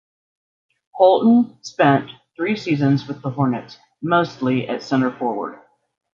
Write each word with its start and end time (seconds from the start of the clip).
Holton 0.95 1.59
spent 1.61 2.09
three 2.35 2.55
seasons 2.55 3.07
with 3.07 3.21
the 3.21 3.29
Hornets, 3.29 3.77
mostly 4.01 4.67
at 4.67 4.81
centre 4.81 5.11
forward. 5.11 5.59